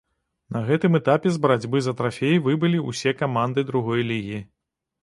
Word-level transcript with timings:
На 0.55 0.61
гэтым 0.69 0.95
этапе 0.99 1.33
з 1.35 1.43
барацьбы 1.43 1.83
за 1.89 1.93
трафей 2.01 2.35
выбылі 2.49 2.83
ўсе 2.89 3.17
каманды 3.21 3.69
другой 3.71 4.01
лігі. 4.13 4.47